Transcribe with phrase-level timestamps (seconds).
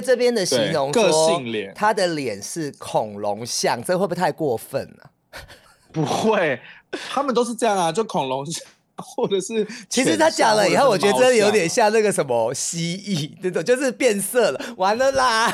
[0.00, 5.10] 为这边的形容对个性脸他的脸是恐龙像，这会不会太过分了、
[5.92, 6.60] 不会，
[7.10, 8.64] 他们都是这样啊，就恐龙像
[8.96, 11.80] 或者是其实他讲了以后，我觉得真的有点像。
[11.80, 15.50] 像那个什么蜥蜴那种，就是变色了，完了啦。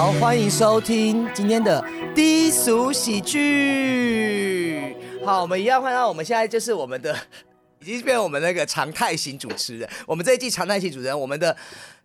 [0.00, 4.96] 好，欢迎收听今天的低俗喜剧。
[5.26, 7.14] 好，我们一样换到我们现在就是我们的，
[7.80, 9.86] 已经变成我们那个常态型主持人。
[10.06, 11.54] 我们这一季常态型主持人，我们的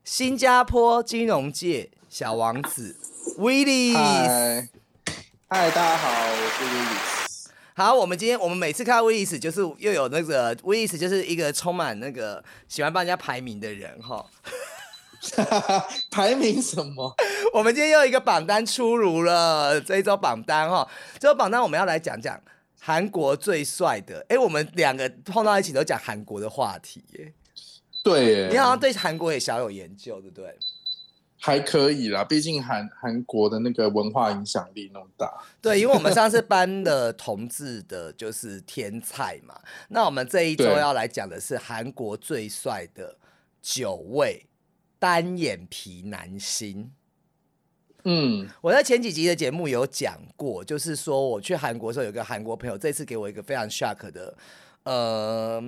[0.04, 2.98] 新加坡金融界小王子
[3.38, 3.94] 威利。
[3.94, 4.68] 嗨，
[5.48, 7.48] 嗨，大家好，我是 Willis。
[7.76, 14.26] 好，我们今天我们每次看到威利斯，就是又有那个威利斯，就是一个充满那个喜欢帮人家排名的人哈。
[16.12, 17.14] 排名什么？
[17.54, 20.88] 我们今天又一个榜单出炉了，这一周榜单哈，
[21.20, 22.40] 这周榜单我们要来讲讲
[22.80, 24.26] 韩国最帅的。
[24.30, 27.34] 哎，我们两个碰到一起都讲韩国的话题耶。
[28.04, 30.58] 对耶，你好像对韩国也小有研究，对不对？
[31.38, 35.32] 还可以啦，毕竟韩韩国的那个文化影响力那么大。
[35.62, 43.16] 对，因为我们上次颁的同志的就是天菜嘛，那我们这一周要来讲的是韩国最帅的
[43.62, 44.44] 九位
[45.00, 46.92] 单眼皮男星。
[48.08, 54.38] 嗯，我在前几集的节目有讲过，就是说我去韩国的时候，有个韩国朋友这次给我一个非常 shock 的，
[54.84, 55.60] 呃，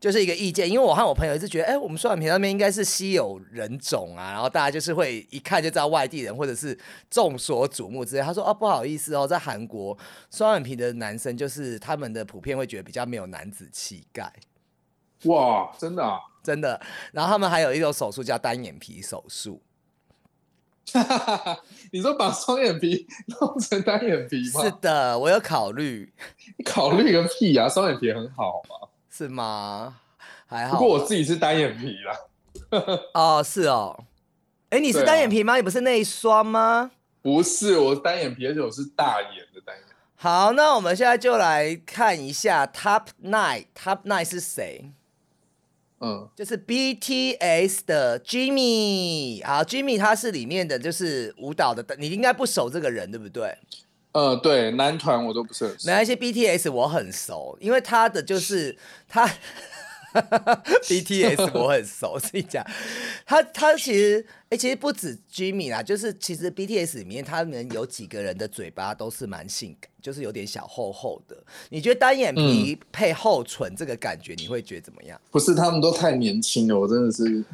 [0.00, 6.76] 就是一个意见，因为我和我朋友一直觉得，哎、我们双眼皮那边应该是稀有人种啊，然后大家就是会一看就知道外地人或者是
[7.08, 8.22] 众所瞩目之类。
[8.22, 9.96] 他说，哦，不好意思哦，在韩国
[10.28, 14.32] 双眼皮的男生就是他们的普遍会觉得比较没有男子气概。
[15.24, 16.80] 哇，真的啊，真的，
[17.12, 19.60] 然后他们还有一种手术叫单眼皮手术，
[21.90, 24.62] 你说把双眼皮弄成单眼皮吗？
[24.62, 26.12] 是的，我有考虑，
[26.56, 27.68] 你考虑个屁啊！
[27.68, 28.88] 双眼皮很好嘛。
[29.10, 29.96] 是吗？
[30.46, 32.16] 还好，不过我自己是单眼皮啦，
[33.14, 34.04] 哦，是哦。
[34.70, 35.56] 哎，你是单眼皮吗？
[35.56, 36.90] 你不是内双吗？
[37.22, 39.84] 不是我是单眼皮，而且我是大眼的单眼。
[40.14, 43.66] 好，那我们现在就来看一下 Top Nine。
[43.74, 44.92] Top Nine 是谁？
[46.00, 49.44] 嗯，就是 BTS 的 Jimmy。
[49.44, 53.56] 好，Jimmy 他是里面的就是舞蹈的，你应该不熟这个人，对不对？
[54.12, 55.92] 呃，对，男团我都不是很熟没。
[55.92, 58.76] 关系，BTS 我很熟，因为他的就是
[59.08, 59.30] 他
[60.88, 62.64] BTS 我很熟，自己讲，
[63.24, 71.36] 他他其实哎、其实不止 Jimmy 啦，就是其实 BTS 里面他们有几个人的嘴巴都是蛮性感，就是有点小厚厚的。
[71.68, 75.20] 你觉得单眼皮配厚唇这个感觉，你会觉得怎么样？
[75.30, 77.44] 不是，他们都太年轻了，我真的是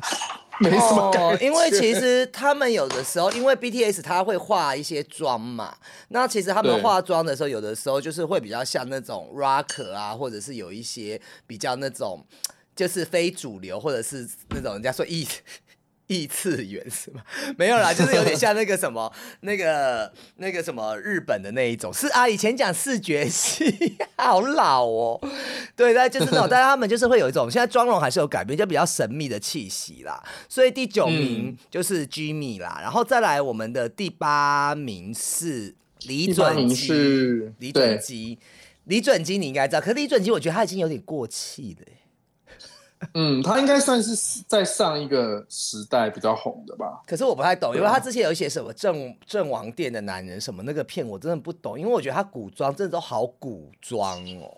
[0.63, 1.45] 没什么感觉。
[1.45, 5.77] 因为其实他们有的时候，因为 BTS 他会化一些妆嘛，
[6.09, 12.25] 那其实他们化妆的时候，有的时候就是会比较像那种 rocker 啊，或者是有一些比较那种
[12.75, 15.27] 就是非主流，或者是那种人家说异
[16.13, 17.23] 异次元是吗？
[17.57, 25.21] 没有啦，就是有点像那个什么 那个那个什么日本的那一种，是啊，以前讲视觉系，好老哦。
[25.75, 30.23] 对，但就是那种，但是他们就是会有一种，现在妆容还是有改变，就比较神秘的气息啦。
[30.49, 35.75] 所以第九名嗯就是 Jimmy 啦，然后再来我们的第八名是
[36.07, 38.39] 李准基，是李对准基，
[38.85, 41.99] 李准基你应该知道，可是李准基我觉得他已经有点过气了耶。
[43.15, 47.03] 嗯，他应该算是在上一个时代比较红的吧。
[47.07, 54.57] 可是我不太懂，因为他之前有一些什么郑郑王殿的男人什么那个片，我真的不懂，因为我觉得他古装真的都好古装哦。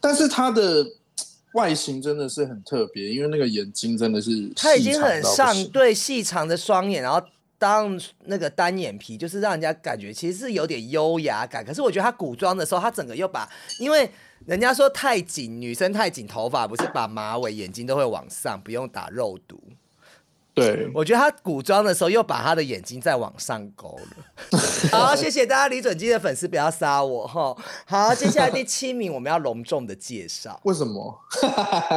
[0.00, 0.84] 但是他的
[1.52, 7.22] 外形真的是很特别，因为那个眼睛真的是他已经很上对细长的双眼，然后
[7.58, 11.64] 当那个单眼皮，就是让人家感觉其实是有点优雅感。
[11.64, 14.10] 可是我觉得他古装的时候，他整个又把，因为
[14.46, 19.62] 人家说太紧，女生太紧头发不是把马尾眼睛都会往上，不用打肉毒。
[20.54, 24.58] 对，我觉得他古装的时候又把他的眼睛再往上勾了。
[24.92, 27.56] 好，谢谢大家李准基的粉丝不要杀我哈。
[27.86, 31.18] 好，接下来第七名我们要隆重的介绍，为什么？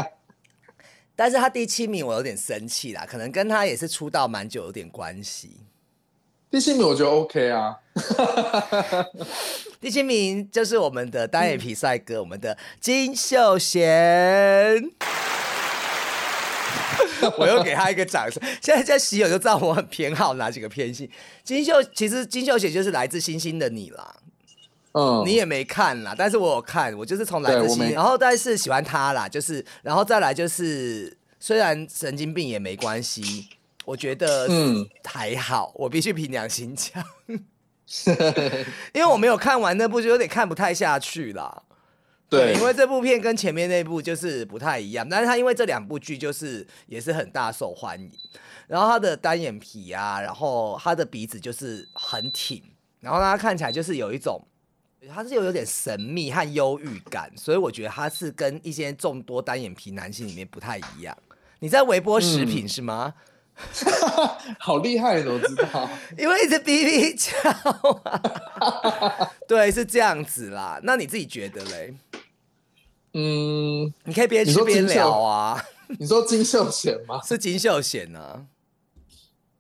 [1.18, 5.58] 但是他第七名我有点生气啦，可能跟他也是出道蛮久有点关系。
[6.56, 7.76] 第七名我觉得 OK 啊，
[9.82, 14.82] 第七名就是我们的单眼皮帅哥，我们的金秀贤。
[17.38, 18.42] 我又给他一个掌声。
[18.62, 21.10] 现在在喜友就知道我很偏好哪几个偏性。
[21.44, 24.16] 金秀其实金秀贤就是来自星星的你啦，
[24.94, 33.50] 嗯，你也没看啦，但是我有看，我就是从来自星然后但是喜欢他啦，就是然后再来就是虽然神经病也没关系，
[33.86, 37.04] 我觉得嗯还好，我必须凭良心讲，
[38.94, 41.64] 因为我没有看完那部，就有点看不太下去啦。
[42.28, 48.12] 对，因为这部片跟前面那部就是不太一样，但是它因为这两部剧就是也是很大受欢迎，
[48.68, 52.62] 然后他的单眼皮啊，然后他的鼻子就是很挺，
[53.00, 54.42] 然后他看起来就是有一种，
[55.14, 61.16] 他是有有点神秘和忧郁感，所以我觉得他是跟一些众多单眼皮男性里面不太一样。
[61.60, 63.14] 你在微波食品是吗？
[64.60, 65.90] 好厉害的，我知道。
[66.18, 67.50] 因为一直哔哔叫
[68.04, 70.80] 啊， 对，是这样子啦。
[70.84, 71.94] 那你自己觉得嘞？
[73.14, 75.64] 嗯，你可以边你吃边聊啊。
[76.00, 77.22] 你说金秀贤吗？
[77.24, 78.46] 是金秀贤啊，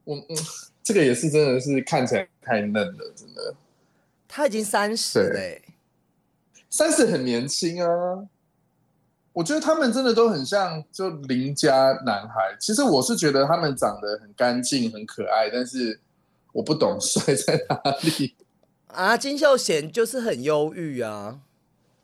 [0.04, 0.38] 我嗯，
[0.84, 3.56] 这个也是真的是看起来太嫩了，真的。
[4.28, 5.62] 他已经三十对嘞，
[6.70, 8.28] 三十很年轻啊，
[9.36, 12.56] 我觉得他们真的都很像就邻家男孩。
[12.58, 16.00] 其实我是觉得他们长得很干净、很可爱，但是
[16.54, 18.34] 我不懂帅在哪里。
[18.88, 21.42] 啊，金秀贤就是很忧郁啊，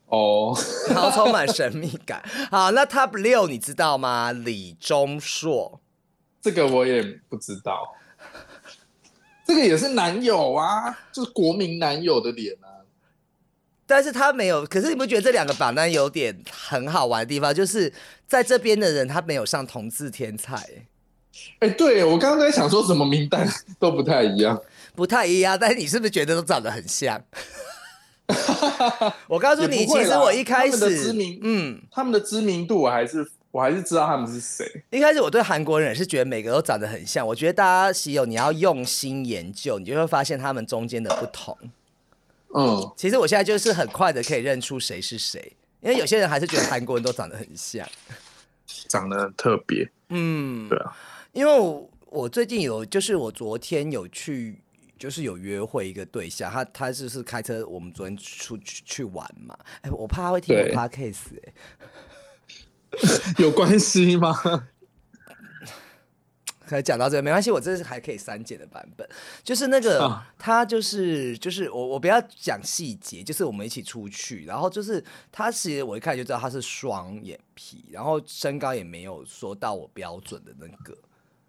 [0.08, 0.54] 哦，
[0.90, 2.22] 然后充满神秘感。
[2.50, 4.30] 好，那 Top 六你知道吗？
[4.30, 5.80] 李钟硕，
[6.42, 7.96] 这个我也不知道。
[9.46, 12.71] 这个也是男友啊，就是国民男友的脸啊。
[13.92, 17.92] 但是他没有，可是你不觉得这两个榜单有点很好玩的地方，就是
[18.26, 20.86] 在这边的人他没有上同志天才、欸
[21.58, 23.46] 哎、对我刚刚在想说，什么名单
[23.78, 24.60] 都不太一样。
[24.94, 25.58] 不太一样。
[25.60, 27.22] 但是你是不是觉得都长得很像？
[29.28, 34.66] 我告诉你，其实我一开始知名，嗯，他们的知名度我还是我还是知道他们是谁。
[34.90, 41.56] 一开始我对韩国人也是觉得每个都长得很像，我觉得大家喜友你要用心研究，你就会发现他们中间的不同。
[42.54, 47.86] 嗯，其实我现在就是很快的可以认出谁是谁，因为有些人还是觉得韩国人都长得很像。
[48.88, 49.90] 长得很特别。
[50.10, 50.96] 嗯，对啊，
[51.32, 54.62] 因为我我最近有，就是我昨天有去，
[54.98, 59.56] 就是有约会一个对象，他他就是开车，我们昨天出去去玩嘛。
[59.80, 61.52] 哎，我怕他会听我对 podcast 哎、
[63.38, 64.34] 有关系吗？
[66.72, 69.08] 可以讲到这个没关系，我这是还可以删减的版本。
[69.42, 70.28] 就是那个、啊。
[70.38, 80.96] 他就是就是我我不要讲细节，就是我们一起出去，然后就是他其实我一看就知道他是双眼皮，然后身高也没有说到我标准的那个，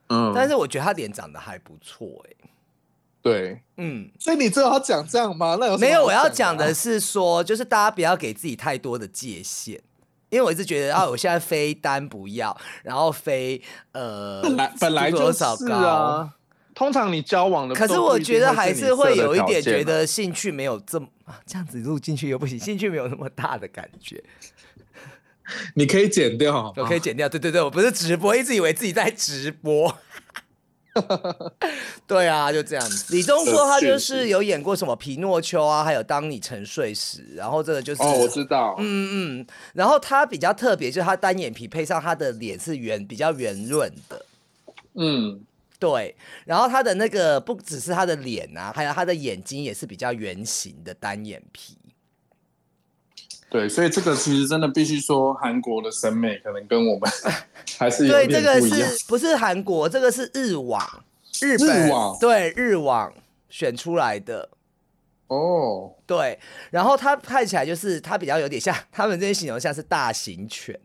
[0.10, 2.50] 嗯，但是我觉得他脸长得还不错哎、
[3.22, 5.58] 对，嗯，所以你知道要讲这样吗？
[5.60, 9.82] 那没有，我要讲的是说，就是大家不要给自己太多的界限。
[10.34, 16.34] 因为我一直觉得啊，我现在非单不要， 然后非呃，本来本来就是啊。
[16.76, 20.00] 通常你交往的，可是我觉得还是会有一点觉得。
[20.00, 24.24] 得兴趣没有这么啊，这样子录进去又不行， 兴趣没有那么大的感觉，
[25.76, 27.30] 你可以剪掉，我可以剪掉。
[27.30, 29.96] 对对对，我不是直播，一直以为自己在直播。
[32.06, 33.16] 对啊，就这样子。
[33.16, 44.26] 李钟硕他就是有演过什么《皮诺丘》啊，还有《当你沉睡时》，然后这个就是哦，我知道，嗯嗯，然后他比较特别，就是他单眼皮配上他的脸是圆，比较圆润的。
[44.96, 45.42] 嗯，
[45.80, 51.78] 对，然后他的那个不只是他的脸啊，还有他的眼睛也是比较圆形的单眼皮。
[53.54, 57.08] 对，所以这个其实真的必须说，韩国的审美可能跟我们
[57.78, 58.68] 还是有对，点这个。
[58.68, 59.88] 是不是韩国？
[59.88, 60.84] 这个是日网，
[61.40, 63.14] 日本日网对日网
[63.52, 64.50] 选出来的。
[65.28, 66.40] 哦，对，
[66.72, 70.80] 然后它看起来就是它比较有点像，他们这些形容像是大型犬。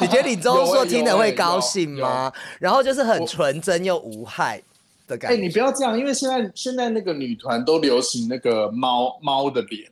[0.00, 2.32] 你觉得李钟硕 听了会高兴吗？
[2.58, 4.60] 然后就是很纯真又无害
[5.06, 5.40] 的感哎、觉。
[5.40, 9.91] 你不要这样，因为现在现在那个女团都流行那个猫猫的脸，就是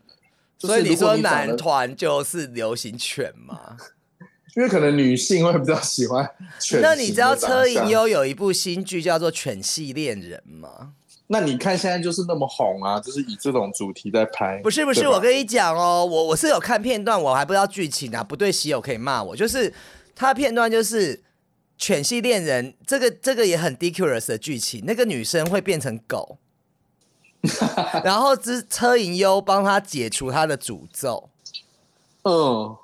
[0.60, 3.76] 所以你说男团就是流行犬吗？
[4.56, 6.80] 因为可能女性会比较喜欢犬。
[6.82, 7.88] 那你知道车银？
[7.88, 10.94] 优有一部新剧叫做《犬系恋人》吗？
[11.28, 14.60] 那你看现在就是那么红啊，就是以这种主题在拍。
[14.64, 19.36] 不是不是，我跟你讲哦，我我是有看片段，我还不知道剧情啊，不对，喜友可以骂我。
[19.36, 19.72] 就是
[20.16, 21.22] 他片段就是
[21.78, 26.38] 犬系恋人，这个这个也很 ridiculous 的剧情，那个女生会变成狗，
[28.04, 31.30] 然后之车银优帮他解除他的诅咒，
[32.22, 32.76] 嗯，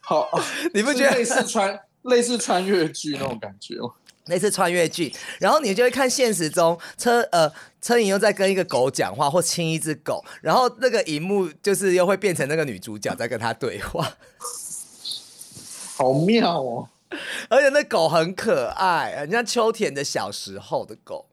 [0.00, 0.28] 好，
[0.72, 3.90] 你不觉得类似穿类似穿越剧那种感觉吗？
[4.26, 14.16] 类似穿越剧，然后你就会看现实中车呃车银优在跟一个狗讲话或亲一只狗，然后那个荧幕就是又会变成那个女主角在跟他对话。
[15.96, 16.88] 好妙哦！
[17.48, 21.26] 而且那狗很可爱，很像秋田的小时候的狗，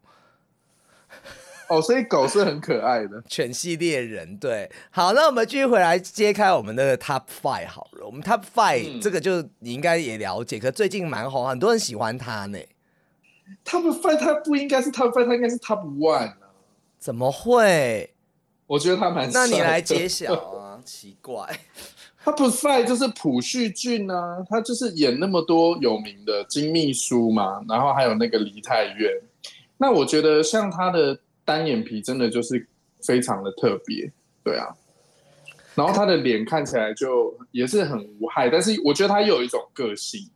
[1.70, 3.22] 哦，所以狗是很可爱的。
[3.28, 4.38] 犬系猎人。
[4.38, 8.06] 对，好，那我们继续回来揭开我们的 Top Five 好了。
[8.06, 12.60] 我们 Top Five、嗯这个就你应该也了解，可最近蛮红，很多人喜欢他呢。
[13.64, 16.38] Top Five 他不应该是 Top Five，他应该是 Top One 啊。
[17.00, 18.12] 怎么会？
[18.68, 20.80] 我觉得他蛮那你来揭晓啊！
[20.84, 21.48] 奇怪，
[22.26, 29.12] Top Five 就是朴叙俊啊，他就是演那么多有名的金秘书嘛，然后还有那个梨泰院。
[29.78, 32.68] 那我觉得像他的单眼皮真的就是
[33.02, 34.12] 非常的特别，
[34.44, 34.76] 对啊。
[35.76, 40.30] 然后他的脸看起来就也是很无害，但是我觉得他有一种个性，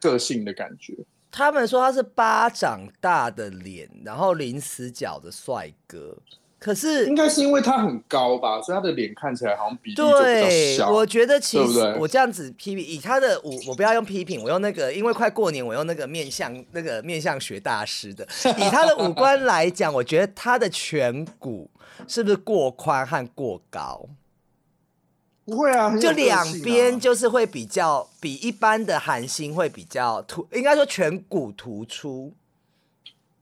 [0.00, 0.94] 个性的感觉。
[1.30, 6.16] 他们说他是巴掌大的脸，然后零死角的帅哥。
[6.58, 10.90] 可是应该是因为他很高吧，所以他的脸看起来好像比例就比较对，小。
[10.90, 18.26] 我觉得其实对不对我这样子批评，以他的我我不要用批评，我用那个，因为快过年，我用那个面相那个面相学大师的，
[18.58, 21.70] 以他的五官来讲，我觉得他的颧骨
[22.08, 24.08] 是不是过宽和过高？
[25.44, 32.34] 不会啊，就两边就是会比较比一般的韩星会比较突，应该说颧骨突出。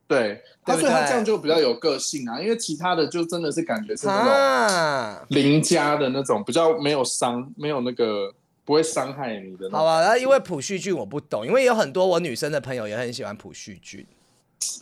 [0.08, 8.32] 对，他所以他这样就比较有个性啊，因为其他的就真的是感觉是那种啊，邻家的那种，比较没有伤，没有那个
[8.64, 9.68] 不会伤害你的。
[9.70, 14.06] 好吧，那因为朴叙俊我不懂，因为有很多我女生的朋友也很喜欢朴叙俊。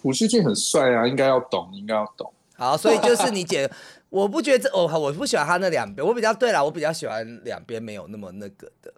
[0.02, 2.32] 朴叙俊很帅啊，应该要懂，应该要懂。
[2.56, 3.68] 好，所以就是你姐，
[4.10, 8.92] 我不觉得这，我、我不喜欢他那两边，我比较对啦，我比较喜欢两边没有那么那个的。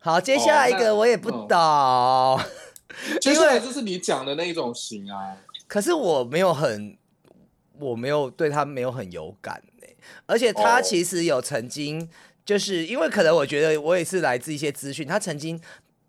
[0.00, 2.40] 好，接下来一个我也不懂，
[3.20, 5.36] 接下来就是你讲的那一种型啊，
[5.68, 6.98] 可是我没有很，
[7.78, 9.86] 我没有对他没有很有感呢、
[10.26, 12.08] 而且他哦其实有曾经，
[12.44, 15.60] 就是因为可能我觉得我也是来自一些资讯，他曾经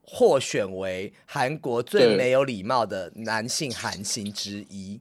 [0.01, 4.99] 获选为韩国最没有礼貌的男性韩星之一。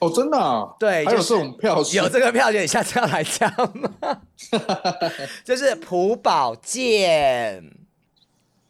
[0.00, 4.20] 哦，真的、啊，对，还有就是这种票数，有这个票选，你下次要来讲吗？
[5.44, 7.62] 就是朴宝剑，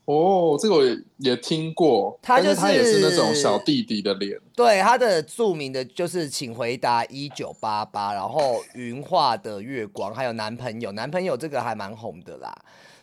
[0.05, 12.53] 哦，这个我也也听过，他就是他也是那种小弟弟的脸，对他的著名的就是请回答一九八八，然后云画的月光，还有男朋友，男朋友这个还蛮红的啦。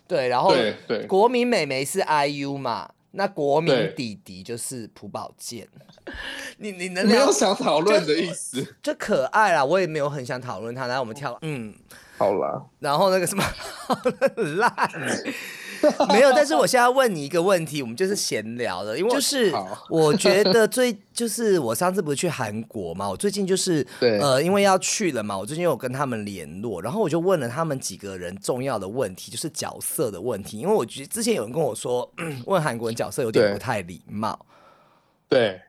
[0.08, 5.68] 对，然后对对国民美眉是 IU 嘛，那国民弟弟就是朴宝剑。
[6.58, 8.76] 你你能没有了想讨论的意思。
[8.84, 10.88] 就可爱啦，我也没有很想讨论他。
[10.88, 11.74] 来，我们跳，嗯，
[12.18, 13.44] 好啦，然后那个什么
[13.88, 14.74] 很 烂，
[16.10, 16.32] 没有。
[16.32, 19.54] 但是我现在问你一个问题，我们就是闲聊的，因为就是
[19.90, 32.10] 我觉得最就是我上次不是去韩国嘛，我最近就是对呃，因为要去了嘛，我最近有跟他们联络，然后我就问了他们几个人重要的问题，就是角色的问题，因为我觉得之前有人跟我说，
[32.46, 34.40] 问韩国人角色有点不太礼貌。
[35.28, 35.62] 对。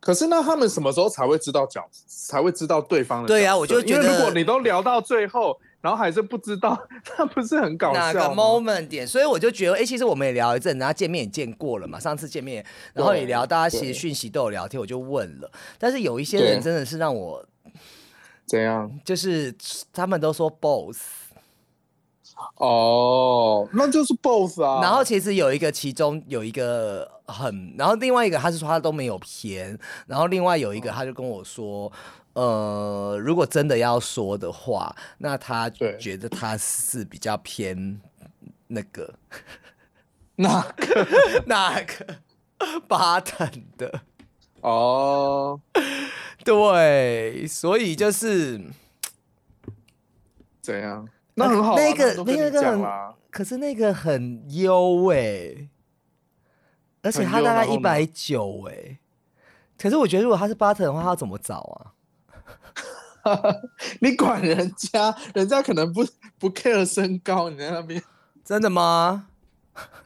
[0.00, 3.26] 可是那他们什么时候才会知道角，才会知道对方的？
[3.26, 6.76] 对啊我就觉得如果你都聊到最后，然后还是不知道，
[7.16, 17.44] 那不是很搞笑哪个？moment 点，所以我就觉得，哎、其实我们也聊一阵，然后见面也见过了嘛，上次见面，然后也聊，大家其实讯息都有聊天，我就问了，但是有一些人真的是让我，
[18.44, 18.90] 怎样？
[19.04, 19.54] 就是
[19.92, 20.98] 他们都说 boss，、
[22.56, 24.80] 哦，那就是 boss 啊。
[24.82, 31.92] 然后其实有一个，其中有一个很，然后另外一个他是说他都没有偏，然后另外有一个他就跟我说。
[32.38, 38.00] 呃，如果真的要说的话，那他觉得他是比较偏
[38.68, 39.12] 那个
[40.36, 42.20] 那个那个
[42.86, 44.02] 巴腾的，
[44.60, 45.60] 哦，
[46.44, 48.60] 对，所以就是
[50.60, 51.08] 怎样？
[51.34, 53.18] 那很好、啊，那个那个很。
[53.30, 55.68] 可是那个很优哎，
[57.02, 58.98] 而且他大概一百九哎，
[59.76, 61.97] 可是我觉得如果他是巴腾的话，他怎么找啊？
[64.00, 66.04] 你管人家，人家可能不
[66.38, 68.02] 不 care 身高，你在那边。
[68.44, 69.26] 真的吗？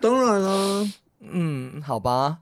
[0.00, 2.38] 当然啊，嗯，好吧。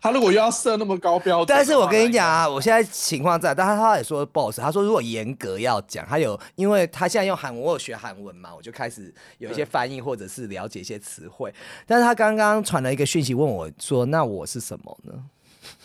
[0.00, 11.52] 他如果又要设那么高标准，但是我跟你讲啊，我现在情况在，但他他也说 boss，他说如果严格要讲，他有，因为他现在用韩文，我有学韩文嘛，我就开始有一些翻译或者是了解一些词汇。
[11.86, 15.12] 但是他刚刚传了一个讯息问我说，那我是什么呢？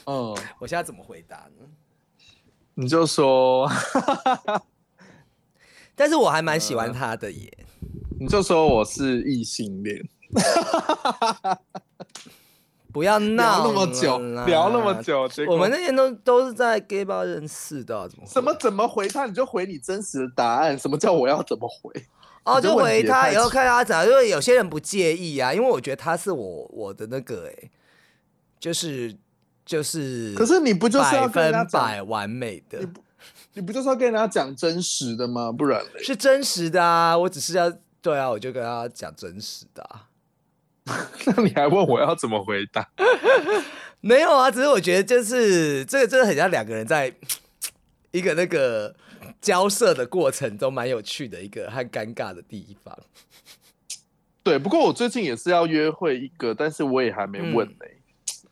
[0.06, 1.66] 嗯， 我现在怎么回答呢？
[2.80, 3.70] 你就说，
[5.96, 7.52] 但是我还蛮喜欢他的耶。
[8.18, 10.02] 你就说我是异性恋，
[12.94, 20.80] 不要闹聊那么久，聊那么，久，结果我们那天都都是在 gay bar 认识的，怎么会什么怎么回他，你就回你真实的答案。
[20.80, 21.92] 什么叫我要怎么回？
[22.46, 27.70] 哦，就回他以后也太奇看他怎样，因为有些人不介意啊，因为我觉得他是我我的那个哎，
[28.58, 29.14] 就是
[29.70, 33.04] 就是，可是你不就是要百跟人家讲分百完美的你，不
[33.54, 35.52] 你不就是要跟人家讲真实的吗？
[35.52, 37.72] 不然嘞，是真实的啊，我只是要
[38.02, 40.08] 对啊，我就跟他讲真实的、啊。
[41.28, 42.90] 那你还问我要怎么回答？
[44.02, 47.14] 没有啊，只是我觉得就是这个真的很像两个人在
[48.10, 48.96] 一个那个
[49.40, 52.98] 交涉的过程中，蛮有趣的一个和尴尬的地方。
[54.42, 57.86] 对，不过我最近也是要约会一个，但是我也还没问呢、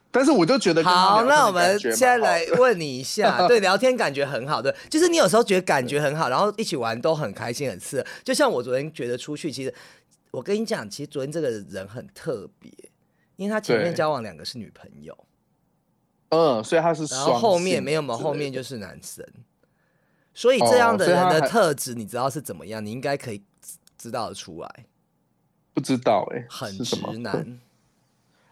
[0.10, 8.04] 但是我就觉得好，那我们现在来问你一下， 对，聊天感觉很好的，就是你有时候觉得感觉很好，然后一起玩都很开心很刺。
[8.24, 9.74] 就像我昨天觉得出去，其实
[10.32, 12.72] 我跟你讲，其实昨天这个人很特别，
[13.36, 15.16] 因为他前面交往两个是女朋友，
[16.30, 19.24] 嗯，所以他是然后后面没有没有之类的后面就是男生，
[20.34, 22.84] 所以这样的人的特质，你知道是怎么样？
[22.84, 24.86] 你应该可以知知道得出来，
[25.74, 27.60] 不知道哎、很直男。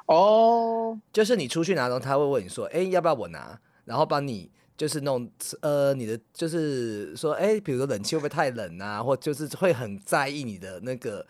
[0.07, 5.29] 哦，就是你出去拿东西，他会问你说：“哎、要不要我拿？”然后帮你就是弄
[5.61, 11.25] 呃你的就是说，哎、比如说冷气会不会太冷啊，或就是会很在意你的那个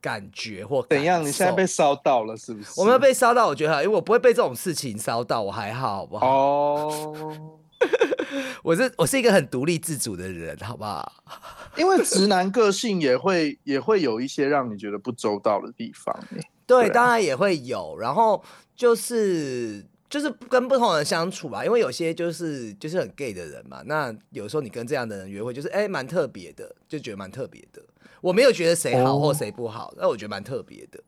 [0.00, 1.22] 感觉或怎样？
[1.22, 2.80] 你现在被烧到了是不是？
[2.80, 6.26] 我没有被烧到，我觉得因为我不会被这种事情烧到，我还好，好不好？
[6.26, 7.58] 哦，
[8.62, 11.12] 我是我是一个很独立自主的人，好不好？
[11.76, 18.42] 因为直男个性也会也会有一些让你觉得不周到的地方欸对，当然也会有，然后
[18.76, 27.80] 就是就是跟不同人相处吧，因为有些就是就是很 gay 的人嘛，那有时候你跟这样的人约会，就是哎蛮特别的，就觉得蛮特别的。
[28.20, 31.00] 我没有觉得谁好哦或谁不好，但我觉得蛮特别的。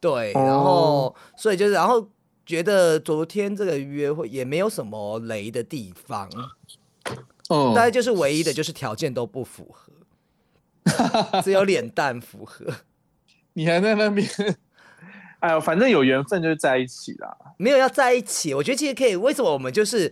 [0.00, 2.08] 对，哦然后所以就是然后
[2.48, 6.26] 觉得昨天这个约会也没有什么雷的地方，
[7.50, 9.92] 哦大概就是唯一的就是条件都不符合，
[11.44, 12.64] 只有脸蛋符合。
[13.52, 14.26] 你还在那边，
[15.40, 17.36] 哎呦，反正有缘分就在一起啦。
[17.58, 19.14] 没有要在一起，我觉得其实可以。
[19.14, 20.10] 为什么我们就是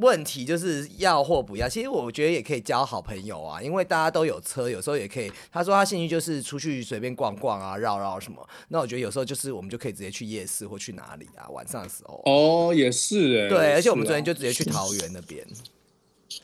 [0.00, 1.68] 问题就是要或不要？
[1.68, 5.30] 其实我觉得也可以交好朋友啊，因为大家都有车，有时候也可以。
[5.50, 8.46] 他说他兴趣就是出去随便逛逛啊，绕绕什么。
[8.68, 12.22] 那我觉得有时候就是我们就可以直接去夜市或去哪里啊，晚上的时候。
[12.26, 15.46] 哦，也是哎对，而且我们昨天就直接去桃园那边，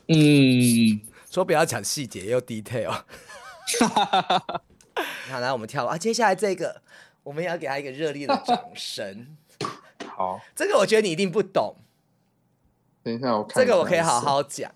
[0.07, 0.99] 嗯，
[1.31, 2.91] 说不要讲细节又 detail。
[5.29, 6.81] 好，来我们跳啊，接下来这个
[7.23, 9.35] 我们也要给他一个热烈的掌声。
[10.15, 11.75] 好，这个我觉得你一定不懂。
[13.05, 14.71] 等一下我看这个我可以好好讲。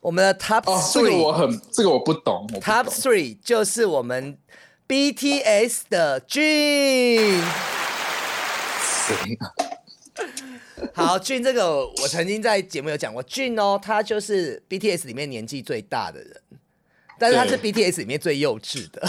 [0.00, 4.38] 我们的 Top 哦，这个我很，这个我不懂，Top 懂 Three 就是我们
[4.88, 7.42] BTS 的 Jun。
[8.80, 9.52] 谁啊？
[10.94, 16.40] 好，Jun 这个我曾经在节目有讲过，Jun 哦，他就是 BTS 里面年纪最大的人，
[17.18, 19.06] 但是他是 BTS 里面最幼稚的。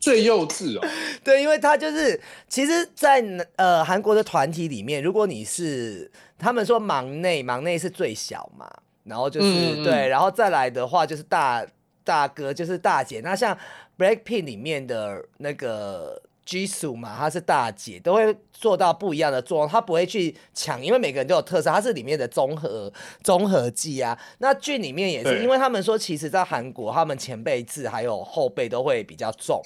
[0.00, 0.88] 最幼稚哦，
[1.24, 3.22] 对，因为他就是，其实在，
[3.56, 8.70] 呃韩国的团体里面，如果你是他们说忙内，忙内是最小嘛，
[9.04, 11.66] 然后就是、对，然后再来的话就是大
[12.04, 13.56] 大哥就是大姐，那像
[13.98, 24.18] Blackpink 里面的那个 Jisoo 嘛，她是大姐，都会做到不一样的作用，她不会去抢，因为每个人都有特色，她是里面的综合综合技啊。
[24.38, 29.60] 那剧里面也是，因为他们说，其实在韩国，他们前辈制还有后辈都会比较重。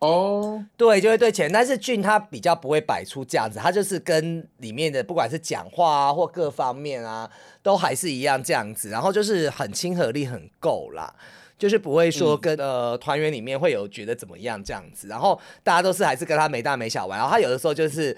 [0.00, 7.30] 哦，对，就会对钱，但是俊他比较不会摆出这样子，他就是跟里面的不管是讲话啊或各方面啊，
[7.62, 11.14] 都还是一样这样子，然后就是很亲和力很够啦，
[11.58, 18.16] 就是不会说跟、呃团员里面会有觉得怎么样这样子，然后大家都是还是跟他没大没小玩，然后他有的时候就是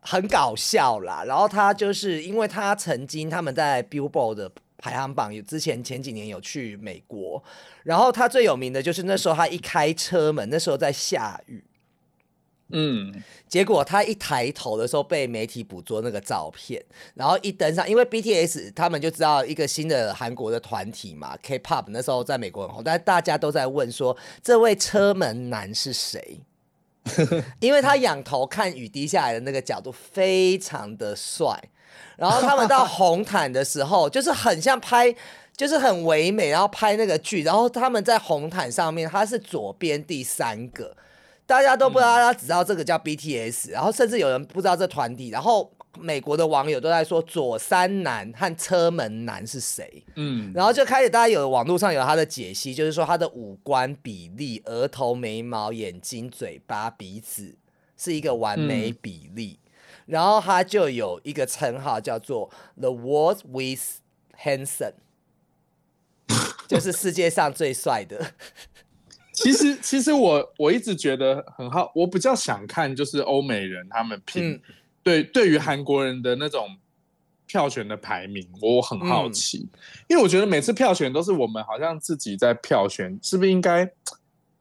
[0.00, 7.42] 很搞笑啦，然后他就是因为他曾经他们在 Billboard 的排行榜有之前前几年有去美国，
[7.84, 11.62] 然后他最有名的就是那时候他一开车门，那时候在下雨。
[12.74, 13.14] 嗯，
[13.46, 16.82] 结果他一抬头的时候被媒体捕捉那个照片，
[17.14, 26.40] 然后一登上，因为 BTS 他们就知道一个新的韩国的团体嘛，K-pop 那时候在美国很红，但大家都在问说这位车门男是谁？
[27.60, 31.62] 因为他仰头看雨滴下来的那个角度非常的帅，
[32.16, 35.14] 然后他们到红毯的时候， 就是很像拍，
[35.56, 40.96] 就是很唯美，然后拍那个剧，然后他们在红毯上面，他是左边第三个，
[41.46, 57.54] 大家都不知道，他只知道这个叫 BTS，然后甚至有人不知道这团体，然后美国的网友都在说左三男和车门男是谁，嗯，然后就开始大家有网络上有他的解析，就是说他的五官比例、额头、眉毛、眼睛、嘴巴、鼻子
[57.98, 59.58] 是一个完美比例，
[60.06, 64.00] 然后他就有一个称号叫做 The World with
[64.38, 64.94] Handsome，
[66.68, 68.34] 就是世界上最帅的。
[69.32, 74.60] 其实其实我我一直觉得很好，我比较想看就是欧美人他们评、嗯。
[75.02, 76.76] 对对于韩国人的那种
[77.46, 79.32] 票选的排名，我很好嗯。
[79.32, 79.66] 奇，
[80.06, 83.90] 因为我觉得每次票选都是我们好像自己在票选，是不是应该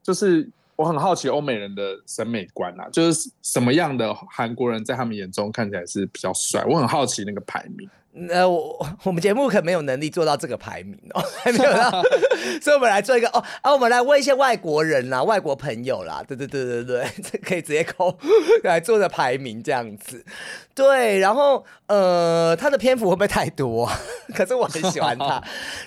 [0.01, 0.49] 就是
[0.82, 6.65] 我很好奇欧美人的审美观啊，就是什么样的韩国人在他们眼中看起来是比较帅？
[6.67, 7.88] 我很好奇那个排名。
[8.30, 11.89] 呃，我我们节目可没有能力做到这个排名哦， 还没有到，
[12.62, 18.17] 所以我们来做一个哦啊，我们来问一些外国人啦、外国朋友啦，对对对对对， 这可以直接扣
[18.63, 20.26] 来做的排名这样子。
[20.74, 23.89] 对，然后呃，他的篇幅会不会太多？
[24.34, 25.41] 可是我很喜欢他。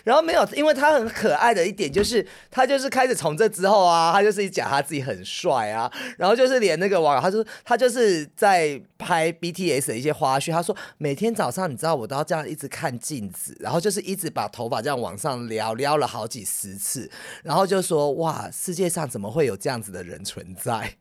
[0.05, 17.11] 然后没有，因为他很可爱的一点就是，他就是开始从这之后啊，他就是讲他自己很帅啊，然后就是连那个网友，他说他就是在拍 BTS 的一些花絮，他说每天早上你知道我然后这样一直看镜子，然后就是一直把头发这样往上撩，撩了好几十次，
[17.43, 20.95] 然后就说哇，世界上怎么会有这样子的人存在？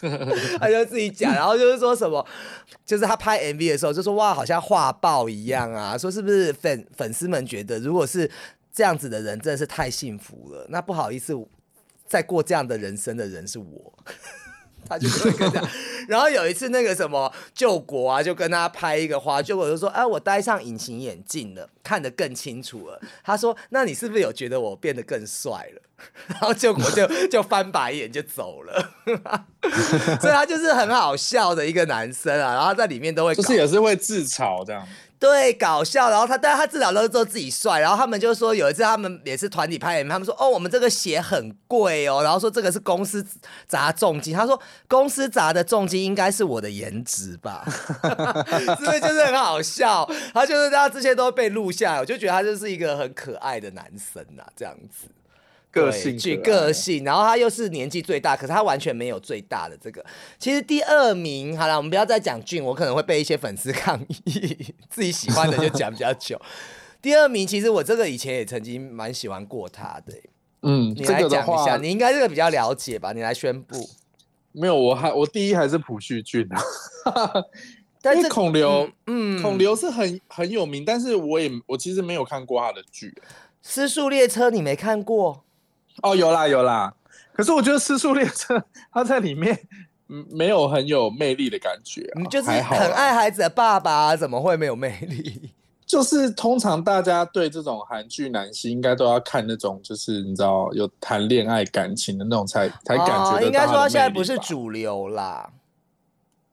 [0.58, 2.26] 他就自己讲，然后就是说什么，
[2.86, 8.30] 就是他拍 MV 的时候就说哇，好像画报一样啊，说是不是粉粉丝们觉得如果是
[8.72, 11.34] 这样子的人真的是太幸福了，那不好意思，
[12.06, 13.92] 再过这样的人生的人是我。
[14.88, 15.68] 他就会跟这样，
[16.08, 25.82] 然后有一次那个什么救国啊，就跟他拍一个花，救国就说：“哎、我戴上隐形眼镜了，看得更清楚了。”他说：“那你是不是有觉得我变得更帅了？”
[26.28, 28.94] 然后救国就就翻白眼就走了，
[30.20, 34.86] 所以他就是很好笑的一个男生啊，然后在里面都会就是搞也是会自嘲这样。
[35.18, 36.10] 对，搞笑。
[36.10, 37.80] 然后他，但是他至少都是做自己帅。
[37.80, 43.24] 然后他们就说有一次他们也是团体拍 MV，他们说哦，我们这个鞋很贵哦，然后说这个是公司
[43.66, 44.32] 砸重金。
[44.34, 47.64] 他说公司砸的重金应该是我的颜值吧，
[48.78, 50.08] 是不是就是很好笑？
[50.32, 55.08] 他就是他这些都被录下来，我就觉得他就是一个很可爱的男生呐、这样子。
[55.70, 60.04] 对个性具个性，然后他又是年纪最大，可是他完全没有最大的这个。
[60.38, 66.40] 其实第二名，好了，我们不要再讲俊，我可能会被一些粉丝抗议， 自己喜欢的就讲比较久。
[67.00, 70.14] 第二名，其实我这个以前也曾经蛮喜欢过他的、
[70.62, 73.12] 嗯，你来讲一下，你应该这个比较了解吧？
[73.12, 73.88] 你来宣布。
[74.52, 76.60] 没有，我还我第一还是朴叙俊啊。
[78.00, 83.12] 但是孔刘，嗯，孔刘是很很有名，但是我也我其实没有看过他的剧。
[83.62, 85.44] 失速列车你没看过？
[86.02, 86.92] 哦，有啦有啦，
[87.32, 88.56] 可是我觉得《失速列车》
[88.92, 89.58] 他在里面
[90.08, 95.50] 嗯没有很有魅力的感觉、啊，你就是很爱孩子的爸爸、怎么会没有魅力？
[95.86, 105.50] 就是通常大家对这种韩剧男星应该都要看那种，就是你知道有谈恋爱感情的那种才才感觉的哦应该说他现在不是主流啦。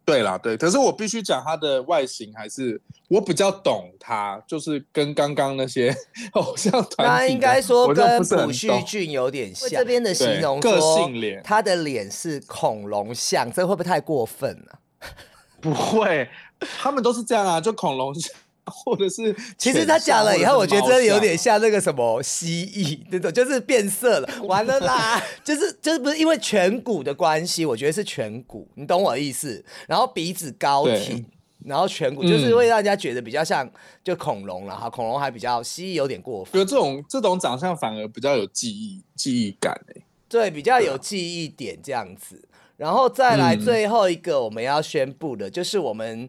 [0.05, 5.91] 对啦，对，可是我必须讲他的外形还是我比较懂他，就是跟刚刚那些
[6.33, 9.67] 偶像团体的，那应该说跟朴叙俊有点像。
[9.67, 14.79] 这边的形容对个说性脸他的脸是恐龙像，这会不会太过分了、
[15.59, 18.31] 不会，他们都是这样啊，就恐龙像
[18.65, 29.63] 或者是 其实他讲了以后，我觉得真的有点像像那个什么蜥蜴那种，就是变色了，完了啦， 就是就是不是因为颧骨的关系，我觉得是颧骨，你懂我的意思。
[29.87, 31.23] 然后鼻子高挺，
[31.63, 33.69] 然后颧骨就是会让人家觉得比较像
[34.03, 36.59] 就恐龙了哈，恐龙还比较蜥蜴有点过分觉。
[36.59, 42.41] 得这种这种长相反而比较有记忆记忆感哎、对，比较有记忆点这样子。
[42.77, 46.27] 然后再来嗯最后一个我们要宣布的，就是我们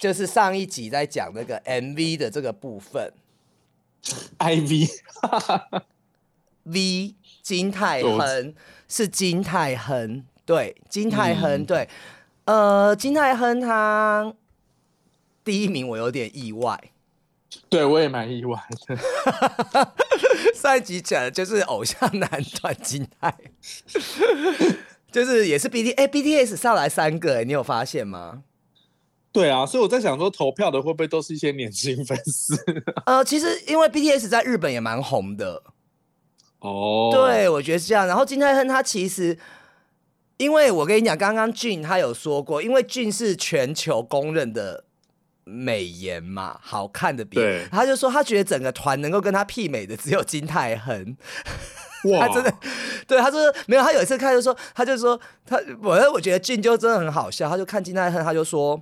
[0.00, 3.12] 就是上一集在讲那个 MV 的这个部分。
[4.38, 4.84] IV，V
[7.40, 8.54] 金泰亨
[8.88, 11.64] 是金泰亨，对，金泰亨，嗯。
[11.64, 11.88] 对，
[12.46, 14.34] 呃，金泰亨他
[15.44, 16.90] 第一名我有点意外，
[17.68, 18.98] 对我也蛮意外的。
[20.54, 23.32] 上一集讲的就是偶像男团金泰，
[25.12, 28.42] 就是也是 B T 哎、BTS 上来三个哎、你有发现吗？
[29.32, 32.54] 对啊，所以我在想说，投票的会不会都是一些年轻粉丝？
[33.06, 35.62] 呃，其实因为 BTS 在日本也蛮红的，
[36.60, 38.06] 哦，对我觉得是这样。
[38.06, 39.38] 然后金泰亨他其实，
[40.36, 44.84] 因为我跟你讲，刚刚俊他有说过，因为俊是全球公认的
[45.44, 51.16] 美颜嘛，好看的脸对，他就说他觉得整个团能够跟他媲美的只有金泰亨。
[52.10, 52.54] 哇， 他真的，
[53.06, 58.78] 对，他说没有，他有一次看就说，他就说他，我我觉得俊就真的很好笑，他就看金泰亨，他就说，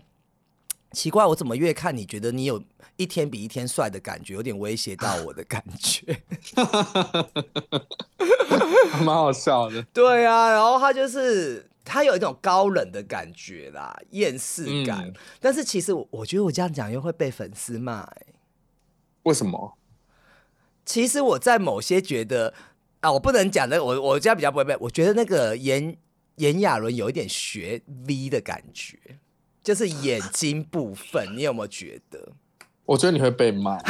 [0.92, 2.62] 奇怪，我怎么越看你觉得你有
[2.96, 6.22] 一天比一天帅的感觉，有点威胁到我的感觉。
[9.05, 9.83] 蛮好笑的。
[9.92, 15.07] 对啊，然后他就是他有一种高冷的感觉啦，厌世感。
[15.07, 18.26] 嗯但是其实我我觉得我这样讲又会被粉丝骂、欸。
[19.22, 19.76] 为什么？
[20.85, 22.53] 其实我在某些觉得
[23.00, 24.76] 啊，我不能讲的，我我这样比较不会被。
[24.81, 25.96] 我觉得那个炎
[26.37, 28.98] 炎亚纶有一点学 V 的感觉，
[29.62, 32.33] 就是眼睛部分，你有没有觉得？
[32.87, 33.79] 我觉得你会被骂。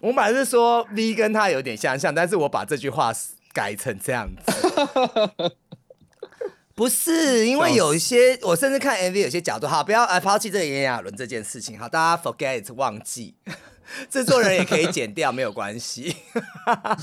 [0.00, 3.12] 我本来是说 V 跟他有点相像，但是我把这句话
[3.52, 4.52] 改成这样子。
[6.74, 13.34] 不是，因为有一些，我甚至看 MV 有些角度，好，不要哎抛弃这个炎亚纶这件事情，好，大家 forget 忘记，
[14.08, 16.16] 制作人也可以剪掉，没有关系。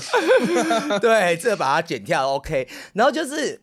[1.00, 2.68] 对，这把它剪掉 OK。
[2.94, 3.60] 然后就是，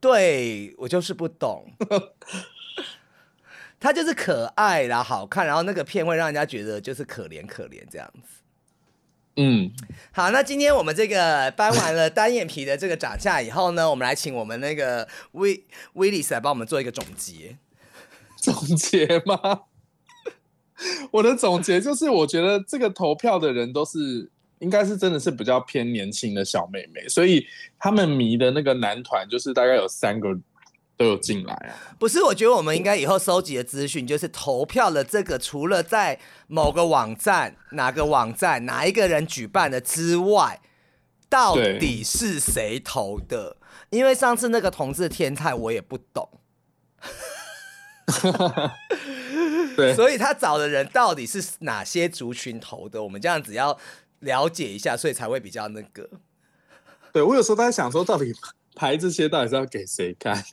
[0.00, 1.72] 对我就是不懂，
[3.80, 8.42] 他就是可爱啦，好看，然后那个片会让人家觉得就是可怜可怜这样子。
[9.40, 9.70] 嗯，
[10.10, 17.56] 好，那今天我们这个搬完了单眼皮的这个长相以后呢，我们来请我们那个威威利斯来帮我们做一个总结。
[18.36, 19.62] 总结吗？
[21.10, 27.46] 我的总结就是，我觉得这个投票的人都是应该是真的是比较偏年轻的小妹妹，所以
[27.78, 30.36] 他们迷的那个男团就是大概有三个
[30.96, 31.74] 都有进来啊。
[31.98, 40.60] 不是，我觉得我们应该以后收集的资讯就是投票的这个，除了在某个网站、哪个网站、哪一个人举办的之外，
[41.28, 43.56] 到底是谁投的？
[43.90, 46.28] 因为上次那个同志天才我也不懂，
[49.76, 53.02] 对，所以他找的人到底是哪些族群投的？
[53.02, 53.78] 我们这样子要
[54.20, 56.08] 了解一下，所以才会比较那个。
[57.12, 58.34] 对我有时候在想说，到底
[58.74, 60.44] 排这些到底是要给谁看？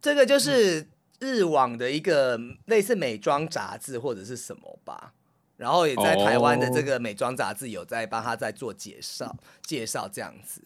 [0.00, 0.86] 这个就是
[1.18, 5.12] 日网的一个类似美妆杂志或者是什么吧，
[5.56, 10.60] 然后也在台湾的这个美妆杂志有在帮他在做介绍，介绍这样子，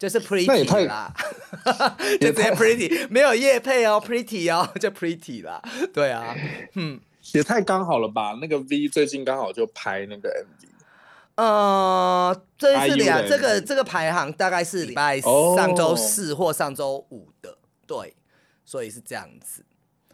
[0.00, 1.14] 就是 pretty 太啦，
[2.20, 5.62] 就直接 pretty，没有叶配哦，pretty 哦，就 pretty 啦，
[5.94, 6.34] 对啊，
[6.74, 6.98] 嗯。
[7.34, 8.36] 也太刚好了吧？
[8.40, 10.66] 那个 V 最近刚好就拍那个 MV，
[11.36, 15.54] 呃，这是两这个这个排行大概是礼拜哦。
[15.54, 18.16] 上周四或上周五的，对，
[18.64, 19.62] 所以是这样子。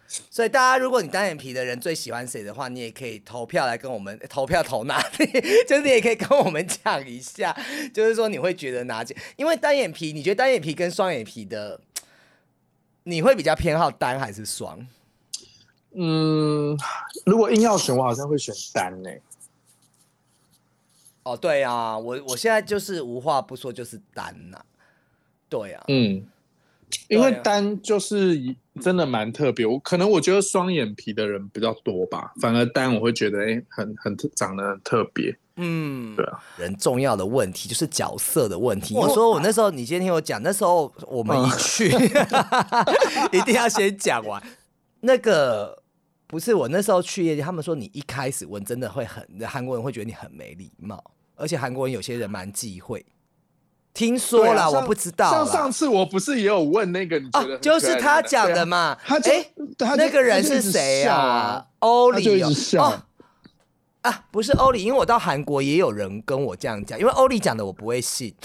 [0.08, 5.26] 所以大家，如果你单眼皮的人最喜欢谁的话，你也可以投票来跟我们 投票投哪里，
[5.66, 7.56] 就是你也可以跟我们讲一下，
[7.92, 9.16] 就是说你会觉得哪几？
[9.36, 11.80] 因为单眼皮，你觉得单眼皮跟双眼皮的，
[13.04, 14.86] 你会比较偏好单还是双？
[15.98, 16.76] 嗯，
[17.24, 19.10] 如果硬要选，我好像会选单呢、
[21.22, 24.62] 哦，对啊，我我现在就是无话不说，就是单呐、
[25.48, 26.26] 对啊，嗯，
[27.08, 38.94] 因为单就是一真的蛮特别，我可能我觉得双眼皮的人比较多吧，反而单我会觉得哎、很很特长得很特别，嗯，对啊，人重要的问题就是角色的问题。
[38.94, 41.88] 我说我那时候，你先听我讲，那时候我们一去，
[43.32, 44.42] 一定要先讲完。
[45.00, 45.82] 那个
[46.26, 51.02] 不是我那时候去夜店，他们说你一开始问真的会很韩国人会觉得你很没礼貌，
[51.34, 53.04] 而且韩国人有些人蛮忌讳。
[53.96, 55.38] 听说了，啊我不知道啦。
[55.38, 58.94] 像上次我不是也有问那个哦就是他讲的嘛。
[59.02, 59.50] 他就哎，
[59.96, 61.66] 那个人是谁笑啊啊？
[61.78, 62.42] 欧里
[62.76, 63.02] 哦
[64.02, 68.34] 啊，不是欧里，因为我到韩国也有人跟我这样讲，因为欧里讲的我不会信。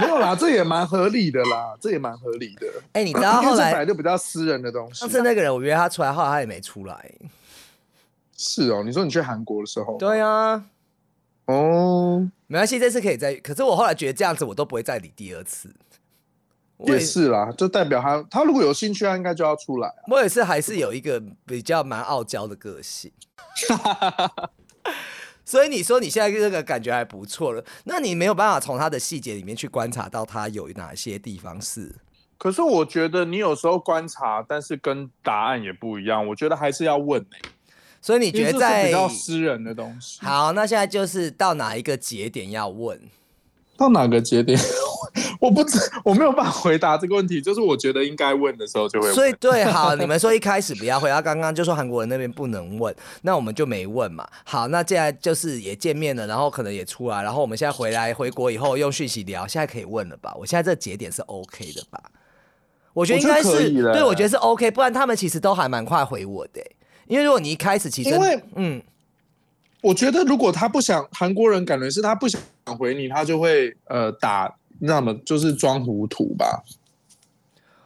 [0.00, 2.66] 没有啦，这也蛮合理的啦，这也蛮合理的。
[2.92, 5.08] 哎、你知道后来就比较私人的东西上。
[5.08, 7.12] 次那个人我约他出来，后来他也没出来。
[8.36, 10.64] 是哦，你说你去韩国的时候，对啊，
[11.46, 13.34] 哦，没关系，这次可以再。
[13.36, 15.74] 可是我后来觉得这样子我都不会再理第二次。
[16.76, 19.94] 我也，是啦，就代表他他如果有兴趣，他应该就要出来啊。
[20.08, 23.12] 我也是，还是有一个比较蛮傲娇的个性。
[25.44, 31.94] 所以你说你现在这个感觉还不错了，那你没有办法从他的细节里面去观察到他有哪些地方是
[32.38, 36.26] 可是我觉得你有时候观察，但是跟答案也不一样。
[36.26, 37.50] 我觉得还是要问欸
[38.04, 40.18] 所以你觉得在比较私人的东西。
[40.20, 43.00] 好，那现在就是到哪一个节点要问？
[43.78, 44.60] 到哪个节点，
[45.40, 47.40] 我不知我没有办法回答这个问题。
[47.40, 49.14] 就是我觉得应该问的时候就会问。
[49.14, 54.28] 所以对，好，你们说一开始不要回答，刚刚就说韩国人那边不能问，那我们就没问嘛。
[54.44, 60.34] 好，那现在就是也见面了，然后可能也出来，然后我们现在回来回国以后用讯息聊，现在可以问了吧？
[60.38, 61.98] 我现在这个节点是 OK 的吧？
[62.92, 68.82] 我觉得应该是，对，我觉得是 OK，不然他们其实都还蛮快回我的欸、因为如果你一开始其实因为嗯，
[69.80, 72.40] 我觉得如果他不想，韩国人感觉是他不想
[72.78, 76.62] 回你，他就会呃打，那么就是装糊涂吧。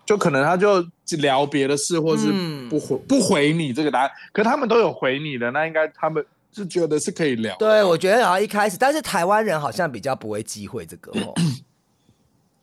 [0.06, 0.82] 就可能他就
[1.18, 4.10] 聊别的事，或是嗯不回、不回你这个答案。
[4.32, 7.66] 可他们都有回你的，那应该他们是觉得是可以聊的。
[7.66, 11.34] 对，我觉得好像一开始，但是台湾人好像比较不会忌讳这个哦。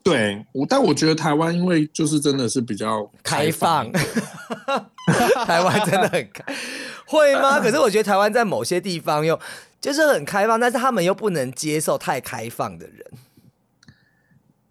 [0.06, 3.92] 对我，但我觉得台湾因为就是真的是比较开放
[4.68, 4.86] 放，
[5.48, 6.46] 台湾真的很开，
[7.08, 7.60] 会吗？
[7.60, 9.38] 可是我觉得台湾在某些地方又
[9.82, 13.04] 就是很开放，但是他们又不能接受太开放的人。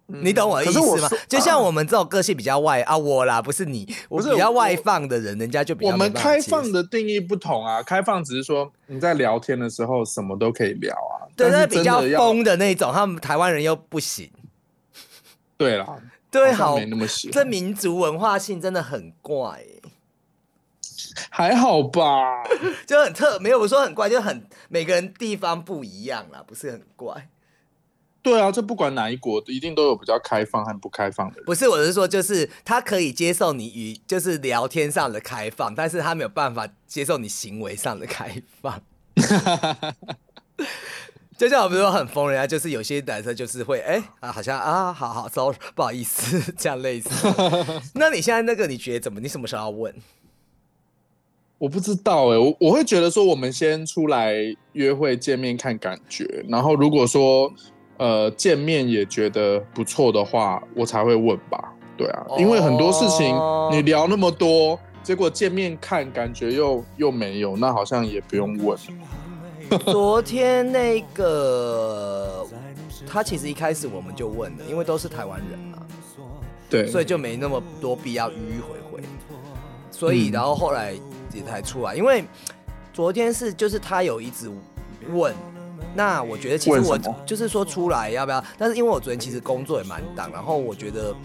[0.07, 1.09] 你懂我的意思吗？
[1.27, 11.27] 就像我们这种个性比较外啊，我啦，不是你，我是比较外放的人，人家就比较我们开放的定义不同啊，开放只是说你在聊天的时候什么都可以聊啊。
[11.35, 14.29] 对，但是那比较疯的那种，他们台湾人又不行。
[15.57, 19.81] 对啦，对，好好像没，那么喜欢这民族文化性真的很怪、欸，
[21.29, 22.43] 还好吧？
[22.85, 27.29] 就很特，没有我说很怪，就很每个人地方不一样啦，不是很怪。
[28.21, 31.45] 对啊，这不管哪一国，一定都有比较开放和不开放的人。
[31.45, 38.81] 不是，我是说，就是他可以接受你与就是聊天上的开放，但是他没有办法接受你行为上的开放。
[41.37, 47.09] 就像我们说很疯，人家就是有些男生就是会哎、啊，好像啊，好好，so 不好意思， 这样类似。
[47.95, 49.19] 那你现在那个你觉得怎么？
[49.19, 49.93] 你什么时候要问？
[51.57, 54.35] 我不知道哎、我我会觉得说，我们先出来
[54.73, 57.51] 约会见面看感觉，然后如果说
[57.97, 61.73] 呃见面也觉得不错的话，我才会问吧。
[61.97, 68.77] 对啊，因为很多事情哦你聊那么多，结果见面看感觉又又没有，那好像也不用问。
[69.85, 72.45] 昨天那个
[73.07, 75.79] 他其实一开始我们就问了，因为都是台湾人嘛，
[76.69, 79.03] 对，所以就没那么多必要迂迂回回。
[79.91, 80.93] 所以嗯然后后来
[81.33, 82.23] 也才出来，因为
[82.93, 84.51] 昨天是就是他有一直
[85.09, 85.33] 问，
[85.93, 91.15] 那我觉得其实我就是说出来要不要，但是因为我昨天其实工作也蛮忙，然后我觉得。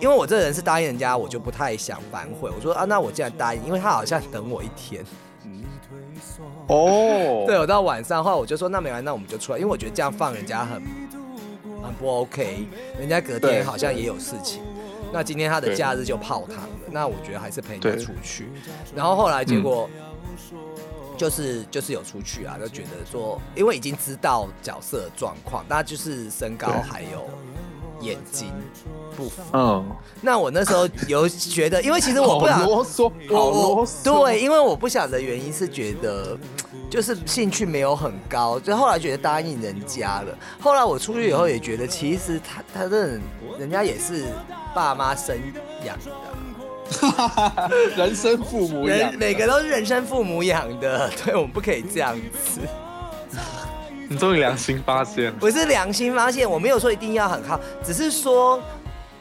[0.00, 2.50] 因为我这人是答应人家，我就不太想反悔。
[2.56, 5.04] 我说啊，那我既然答应，因为他好像等我一天，
[6.70, 10.82] 哦， 对我到晚上的话我就说那没关系，那我们就出来，因为我觉得这样放人家很
[11.82, 12.66] 很不 OK，
[12.98, 14.62] 人家隔天好像也有事情。
[15.12, 18.48] 那今天他的假日就泡汤了，那我觉得还是陪你对出去。
[18.94, 19.90] 然后后来结果
[21.16, 27.28] 就是就是有出去啊，就觉得说，因为已经知道角色状况，那就是身高还有
[28.00, 28.52] 眼睛
[29.16, 29.42] 不符。
[29.52, 29.84] 嗯，
[30.20, 34.02] 那我那时候有觉得，因为其实我不想啰嗦，好我我啰嗦。
[34.24, 36.36] 对，因为我不想的原因是觉得，
[36.88, 40.36] 就是兴趣没有很高，就后来觉得答应人家了。
[40.60, 43.20] 后来我出去以后也觉得，其实他他这人
[43.58, 44.24] 人家也是
[44.74, 45.36] 爸妈生
[45.84, 52.60] 养的啊， 人生父母养，每个都是人生父母养的， 对我们不可以这样子。
[54.08, 55.32] 你终于良心发现。
[55.38, 58.60] 不是良心发现，我没有说一定要很好，只是说，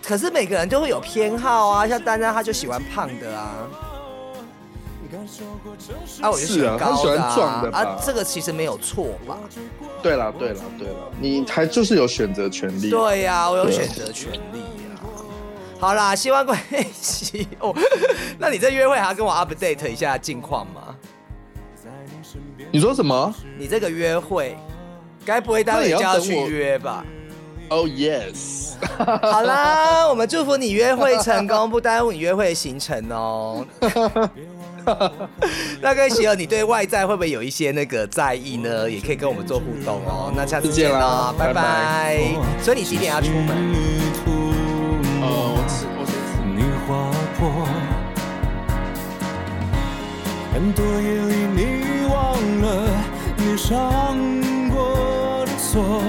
[0.09, 3.53] 可是每个人都会有偏好啊，像丹丹他就喜欢胖的啊。
[6.19, 9.37] 啊，我就喜欢高是啊他喜欢壮的啊，这个其实没有错吧？
[10.01, 12.89] 对了，对了，对了，你还就是有选择权利。
[12.89, 14.99] 对呀、我有对选择权利呀、
[15.79, 16.57] 好啦，希望关
[16.91, 17.71] 系哦。
[18.39, 20.95] 那你这约会还要跟我 update 一下近况吗？
[22.71, 24.57] 你说什么你这个约会，
[25.23, 27.05] 该不会待会就要去约吧？
[27.69, 28.73] ？Oh yes，
[29.21, 33.65] 好啦，我们祝福你约会成功，不耽误你约会的行程哦。
[35.81, 38.89] 那跟喜友，你对外在会不会有一些那个在意呢？
[38.89, 40.33] 也可以跟我们做互动哦。
[40.35, 42.19] 那下次见喽再见啦，拜拜拜。
[42.61, 43.55] 所以你几点要出门？
[45.21, 46.41] 哦，我吃，我先吃。
[46.55, 47.39] 你划破，
[50.53, 51.59] 很多夜里你
[52.07, 52.17] 忘
[52.61, 52.65] 了
[53.37, 53.71] 你伤
[54.71, 56.01] 过的错，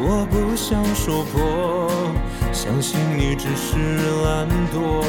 [0.00, 1.90] 我不想说破，
[2.52, 3.76] 相信你只是
[4.24, 5.02] 懒惰，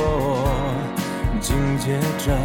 [1.39, 2.36] 紧接着。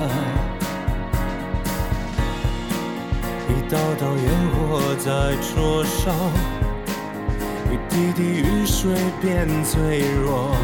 [3.49, 6.13] 一道道烟火在灼烧，
[7.73, 10.55] 一滴滴雨水变脆弱，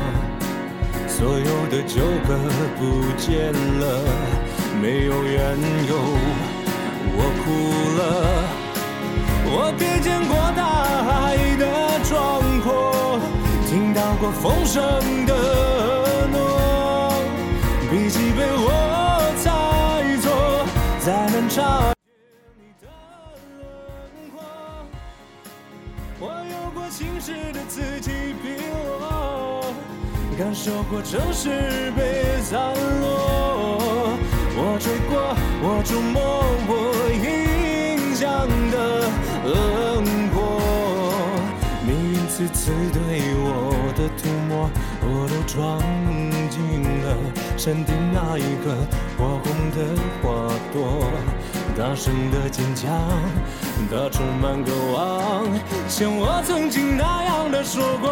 [1.09, 2.37] 所有的纠葛
[2.79, 4.05] 不见了，
[4.83, 5.57] 没有缘
[5.89, 5.97] 由，
[7.17, 7.49] 我哭
[7.99, 8.01] 了。
[9.53, 10.63] 我瞥见过大
[11.03, 11.35] 海
[12.11, 13.21] 壮阔，
[13.69, 14.83] 听到过风声
[15.27, 17.13] 的诺，
[17.89, 18.67] 笔记被我
[19.37, 19.47] 猜
[20.21, 20.67] 错，
[20.99, 21.95] 再难察觉
[22.59, 22.89] 你的
[23.61, 23.63] 轮
[24.35, 24.43] 廓。
[26.19, 28.11] 我有过晴时的此起
[28.43, 28.59] 彼
[28.99, 29.73] 落，
[30.37, 34.19] 感受过城市被散落。
[34.57, 35.13] 我追过，
[35.63, 36.19] 我触摸
[36.67, 36.73] 我
[37.15, 38.75] 印象的，
[42.41, 44.71] 次次对我的涂抹，
[45.03, 45.79] 我都装
[46.49, 47.07] 进了
[47.59, 48.73] 山顶那一个
[49.19, 49.77] 火红的
[50.23, 51.05] 花朵。
[51.77, 52.89] 大声的坚强，
[53.91, 55.45] 它充满渴望，
[55.87, 58.09] 像我曾经那样的说过。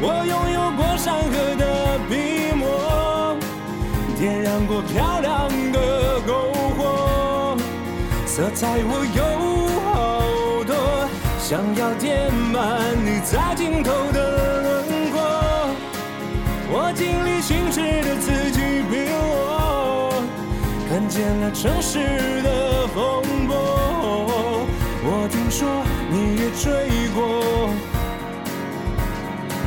[0.00, 3.36] 我拥有过山河的笔墨，
[4.18, 6.32] 点燃过漂亮的篝
[6.78, 7.58] 火，
[8.24, 9.39] 色彩我有，
[11.50, 15.20] 想要填满你在尽头的轮廓，
[16.70, 20.22] 我经历心事的刺激，逼我
[20.88, 24.64] 看见了城市的风波。
[25.02, 25.66] 我听说
[26.08, 27.18] 你也追过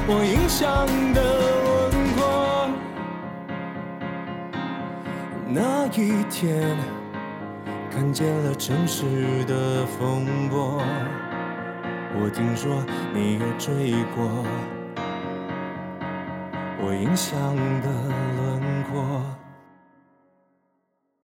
[0.08, 1.20] 我印象的
[1.66, 2.24] 轮廓，
[5.50, 6.78] 那一天
[7.92, 10.82] 看见了城市的风波。
[12.16, 14.45] 我听说你也追过
[16.80, 18.43] 我印象的。